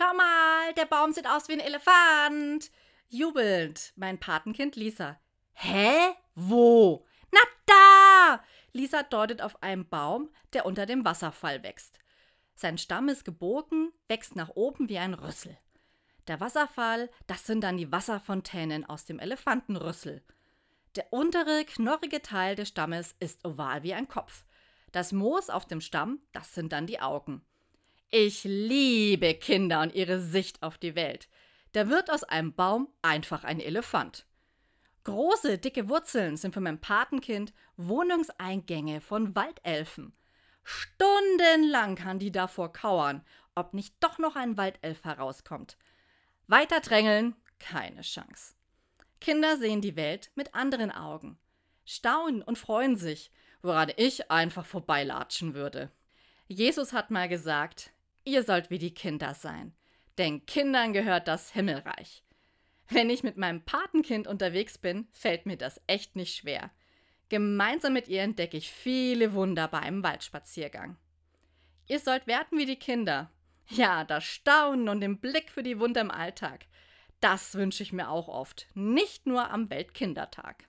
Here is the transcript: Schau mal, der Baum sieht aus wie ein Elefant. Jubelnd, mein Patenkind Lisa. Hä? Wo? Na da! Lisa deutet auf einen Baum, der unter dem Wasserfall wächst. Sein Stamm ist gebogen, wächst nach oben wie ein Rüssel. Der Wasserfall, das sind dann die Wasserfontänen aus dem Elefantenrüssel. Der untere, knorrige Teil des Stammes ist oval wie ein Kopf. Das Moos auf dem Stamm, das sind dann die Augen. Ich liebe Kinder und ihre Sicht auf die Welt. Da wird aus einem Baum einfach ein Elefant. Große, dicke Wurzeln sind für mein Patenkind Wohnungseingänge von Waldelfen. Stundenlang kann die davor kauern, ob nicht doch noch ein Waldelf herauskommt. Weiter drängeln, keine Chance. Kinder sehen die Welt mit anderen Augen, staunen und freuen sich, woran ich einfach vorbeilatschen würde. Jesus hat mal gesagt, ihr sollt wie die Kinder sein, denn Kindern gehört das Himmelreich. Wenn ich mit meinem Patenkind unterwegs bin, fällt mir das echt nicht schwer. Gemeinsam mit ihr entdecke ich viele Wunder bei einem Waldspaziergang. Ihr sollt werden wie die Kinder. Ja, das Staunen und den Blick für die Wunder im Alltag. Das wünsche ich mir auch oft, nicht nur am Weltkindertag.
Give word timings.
Schau 0.00 0.14
mal, 0.14 0.74
der 0.74 0.84
Baum 0.84 1.12
sieht 1.12 1.26
aus 1.26 1.48
wie 1.48 1.54
ein 1.54 1.60
Elefant. 1.60 2.70
Jubelnd, 3.08 3.92
mein 3.96 4.20
Patenkind 4.20 4.76
Lisa. 4.76 5.20
Hä? 5.54 6.14
Wo? 6.36 7.04
Na 7.32 7.40
da! 7.66 8.44
Lisa 8.72 9.02
deutet 9.02 9.42
auf 9.42 9.60
einen 9.60 9.88
Baum, 9.88 10.30
der 10.52 10.66
unter 10.66 10.86
dem 10.86 11.04
Wasserfall 11.04 11.64
wächst. 11.64 11.98
Sein 12.54 12.78
Stamm 12.78 13.08
ist 13.08 13.24
gebogen, 13.24 13.92
wächst 14.06 14.36
nach 14.36 14.50
oben 14.50 14.88
wie 14.88 14.98
ein 14.98 15.14
Rüssel. 15.14 15.58
Der 16.28 16.38
Wasserfall, 16.38 17.10
das 17.26 17.44
sind 17.44 17.62
dann 17.62 17.76
die 17.76 17.90
Wasserfontänen 17.90 18.88
aus 18.88 19.04
dem 19.04 19.18
Elefantenrüssel. 19.18 20.22
Der 20.94 21.12
untere, 21.12 21.64
knorrige 21.64 22.22
Teil 22.22 22.54
des 22.54 22.68
Stammes 22.68 23.16
ist 23.18 23.44
oval 23.44 23.82
wie 23.82 23.94
ein 23.94 24.06
Kopf. 24.06 24.44
Das 24.92 25.10
Moos 25.10 25.50
auf 25.50 25.66
dem 25.66 25.80
Stamm, 25.80 26.20
das 26.30 26.54
sind 26.54 26.72
dann 26.72 26.86
die 26.86 27.00
Augen. 27.00 27.44
Ich 28.10 28.44
liebe 28.44 29.34
Kinder 29.34 29.82
und 29.82 29.94
ihre 29.94 30.18
Sicht 30.18 30.62
auf 30.62 30.78
die 30.78 30.94
Welt. 30.94 31.28
Da 31.72 31.90
wird 31.90 32.10
aus 32.10 32.24
einem 32.24 32.54
Baum 32.54 32.88
einfach 33.02 33.44
ein 33.44 33.60
Elefant. 33.60 34.24
Große, 35.04 35.58
dicke 35.58 35.90
Wurzeln 35.90 36.38
sind 36.38 36.54
für 36.54 36.60
mein 36.60 36.80
Patenkind 36.80 37.52
Wohnungseingänge 37.76 39.02
von 39.02 39.36
Waldelfen. 39.36 40.14
Stundenlang 40.64 41.96
kann 41.96 42.18
die 42.18 42.32
davor 42.32 42.72
kauern, 42.72 43.22
ob 43.54 43.74
nicht 43.74 43.94
doch 44.00 44.18
noch 44.18 44.36
ein 44.36 44.56
Waldelf 44.56 45.04
herauskommt. 45.04 45.76
Weiter 46.46 46.80
drängeln, 46.80 47.36
keine 47.58 48.00
Chance. 48.00 48.54
Kinder 49.20 49.58
sehen 49.58 49.82
die 49.82 49.96
Welt 49.96 50.30
mit 50.34 50.54
anderen 50.54 50.92
Augen, 50.92 51.38
staunen 51.84 52.40
und 52.40 52.56
freuen 52.56 52.96
sich, 52.96 53.30
woran 53.60 53.92
ich 53.96 54.30
einfach 54.30 54.64
vorbeilatschen 54.64 55.52
würde. 55.52 55.90
Jesus 56.46 56.94
hat 56.94 57.10
mal 57.10 57.28
gesagt, 57.28 57.92
ihr 58.28 58.42
sollt 58.42 58.70
wie 58.70 58.78
die 58.78 58.94
Kinder 58.94 59.34
sein, 59.34 59.74
denn 60.18 60.44
Kindern 60.46 60.92
gehört 60.92 61.28
das 61.28 61.50
Himmelreich. 61.52 62.22
Wenn 62.88 63.10
ich 63.10 63.22
mit 63.22 63.36
meinem 63.36 63.64
Patenkind 63.64 64.26
unterwegs 64.26 64.78
bin, 64.78 65.08
fällt 65.12 65.46
mir 65.46 65.56
das 65.56 65.80
echt 65.86 66.16
nicht 66.16 66.36
schwer. 66.36 66.70
Gemeinsam 67.28 67.92
mit 67.92 68.08
ihr 68.08 68.22
entdecke 68.22 68.56
ich 68.56 68.70
viele 68.70 69.34
Wunder 69.34 69.68
bei 69.68 69.80
einem 69.80 70.02
Waldspaziergang. 70.02 70.96
Ihr 71.86 71.98
sollt 71.98 72.26
werden 72.26 72.58
wie 72.58 72.66
die 72.66 72.78
Kinder. 72.78 73.30
Ja, 73.68 74.04
das 74.04 74.24
Staunen 74.24 74.88
und 74.88 75.00
den 75.00 75.20
Blick 75.20 75.50
für 75.50 75.62
die 75.62 75.78
Wunder 75.78 76.00
im 76.00 76.10
Alltag. 76.10 76.66
Das 77.20 77.54
wünsche 77.54 77.82
ich 77.82 77.92
mir 77.92 78.08
auch 78.08 78.28
oft, 78.28 78.66
nicht 78.74 79.26
nur 79.26 79.50
am 79.50 79.68
Weltkindertag. 79.70 80.64